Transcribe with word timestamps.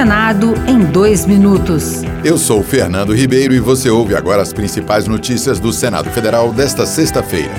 Senado 0.00 0.54
em 0.66 0.82
dois 0.82 1.26
minutos. 1.26 2.00
Eu 2.24 2.38
sou 2.38 2.62
Fernando 2.62 3.14
Ribeiro 3.14 3.52
e 3.52 3.60
você 3.60 3.90
ouve 3.90 4.16
agora 4.16 4.40
as 4.40 4.50
principais 4.50 5.06
notícias 5.06 5.60
do 5.60 5.74
Senado 5.74 6.08
Federal 6.08 6.54
desta 6.54 6.86
sexta-feira. 6.86 7.52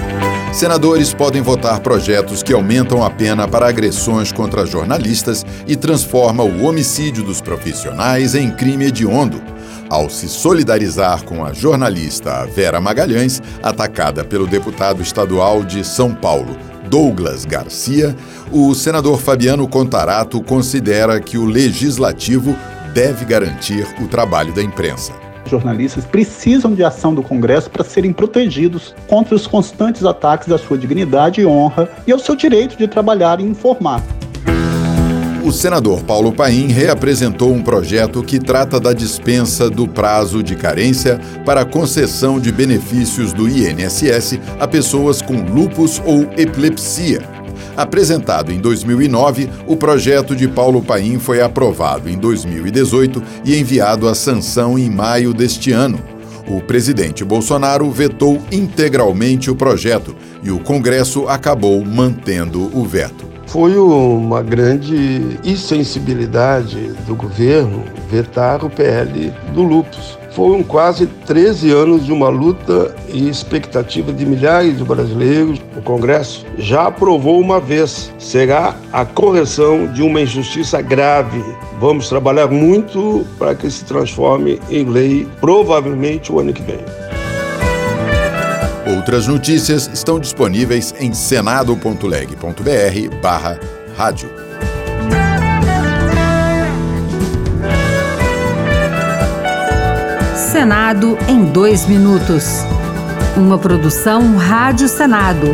Senadores 0.51 1.13
podem 1.13 1.43
votar 1.43 1.81
projetos 1.81 2.41
que 2.41 2.51
aumentam 2.51 3.04
a 3.04 3.12
pena 3.12 3.47
para 3.47 3.69
agressões 3.69 4.31
contra 4.31 4.65
jornalistas 4.65 5.46
e 5.67 5.75
transforma 5.75 6.41
o 6.41 6.66
homicídio 6.66 7.23
dos 7.23 7.41
profissionais 7.41 8.34
em 8.34 8.50
crime 8.50 8.86
hediondo. 8.86 9.39
Ao 9.88 10.10
se 10.10 10.28
solidarizar 10.28 11.23
com 11.23 11.46
a 11.46 11.54
jornalista 11.54 12.44
Vera 12.48 12.82
Magalhães, 12.82 13.39
atacada 13.62 14.23
pelo 14.23 14.48
deputado 14.48 15.00
estadual 15.04 15.64
de 15.64 15.84
São 15.84 16.12
Paulo, 16.12 16.58
Douglas 16.92 17.46
Garcia, 17.46 18.14
o 18.52 18.76
senador 18.76 19.18
Fabiano 19.18 19.66
Contarato 19.66 20.44
considera 20.44 21.21
que 21.21 21.38
o 21.38 21.46
legislativo 21.46 22.54
deve 22.94 23.23
garantir 23.23 23.88
o 24.02 24.09
trabalho 24.09 24.54
da 24.54 24.62
imprensa. 24.62 25.13
Jornalistas 25.46 26.04
precisam 26.04 26.73
de 26.73 26.84
ação 26.84 27.16
do 27.16 27.23
Congresso 27.23 27.70
para 27.70 27.85
serem 27.85 28.12
protegidos 28.12 28.94
contra 29.08 29.34
os 29.34 29.48
constantes 29.48 30.04
ataques 30.04 30.52
à 30.52 30.58
sua 30.58 30.77
dignidade 30.77 31.40
e 31.40 31.46
honra 31.46 31.90
e 32.05 32.12
ao 32.12 32.20
seu 32.20 32.35
direito 32.35 32.77
de 32.77 32.85
trabalhar 32.90 33.40
e 33.40 33.44
informar. 33.44 34.04
O 35.44 35.52
senador 35.52 36.04
Paulo 36.04 36.31
Paim 36.31 36.68
reapresentou 36.68 37.52
um 37.52 37.63
projeto 37.63 38.22
que 38.22 38.38
trata 38.38 38.80
da 38.80 38.94
dispensa 38.94 39.72
do 39.72 39.88
prazo 39.88 40.44
de 40.44 40.55
carência 40.55 41.20
para 41.44 41.66
concessão 41.66 42.40
de 42.40 42.52
benefícios 42.52 43.34
do 43.34 43.49
INSS 43.49 44.40
a 44.59 44.68
pessoas 44.68 45.20
com 45.20 45.41
lupus 45.41 45.99
ou 46.05 46.30
epilepsia. 46.38 47.23
Apresentado 47.76 48.52
em 48.52 48.59
2009, 48.59 49.49
o 49.66 49.76
projeto 49.76 50.35
de 50.35 50.48
Paulo 50.48 50.80
Paim 50.84 51.18
foi 51.18 51.41
aprovado 51.41 52.08
em 52.08 52.20
2018 52.20 53.23
e 53.44 53.58
enviado 53.58 54.08
à 54.08 54.13
sanção 54.13 54.77
em 54.77 54.91
maio 54.91 55.34
deste 55.34 55.71
ano. 55.71 55.99
O 56.48 56.62
presidente 56.62 57.26
Bolsonaro 57.26 57.90
vetou 57.90 58.40
integralmente 58.52 59.49
o 59.49 59.55
projeto 59.55 60.15
e 60.43 60.52
o 60.52 60.60
Congresso 60.60 61.27
acabou 61.27 61.84
mantendo 61.84 62.70
o 62.77 62.85
veto. 62.85 63.30
Foi 63.52 63.77
uma 63.77 64.41
grande 64.41 65.38
insensibilidade 65.44 66.94
do 67.06 67.13
governo 67.13 67.84
vetar 68.09 68.63
o 68.63 68.69
PL 68.69 69.30
do 69.53 69.62
lupus. 69.62 70.18
Foram 70.31 70.63
quase 70.63 71.06
13 71.06 71.69
anos 71.69 72.06
de 72.06 72.13
uma 72.13 72.30
luta 72.30 72.96
e 73.09 73.28
expectativa 73.28 74.13
de 74.13 74.25
milhares 74.25 74.78
de 74.78 74.85
brasileiros. 74.85 75.59
O 75.75 75.81
Congresso 75.81 76.46
já 76.58 76.88
aprovou 76.88 77.41
uma 77.41 77.59
vez. 77.59 78.13
Será 78.18 78.74
a 78.94 79.03
correção 79.03 79.86
de 79.86 80.02
uma 80.02 80.22
injustiça 80.22 80.81
grave. 80.81 81.44
Vamos 81.78 82.08
trabalhar 82.08 82.47
muito 82.47 83.28
para 83.38 83.53
que 83.53 83.69
se 83.69 83.84
transforme 83.84 84.62
em 84.69 84.86
lei, 84.86 85.28
provavelmente 85.41 86.31
o 86.31 86.40
ano 86.40 86.53
que 86.53 86.62
vem. 86.62 86.80
Outras 89.02 89.25
notícias 89.25 89.90
estão 89.91 90.19
disponíveis 90.19 90.94
em 91.00 91.12
senado.leg.br 91.12 93.16
barra 93.19 93.59
rádio. 93.97 94.30
Senado 100.35 101.18
em 101.28 101.46
dois 101.46 101.88
minutos. 101.88 102.59
Uma 103.35 103.58
produção 103.58 104.38
Rádio 104.38 104.88
Senado. 104.88 105.47